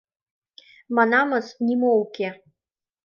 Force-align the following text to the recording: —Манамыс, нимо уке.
—Манамыс, 0.95 1.47
нимо 1.65 1.89
уке. 2.03 2.29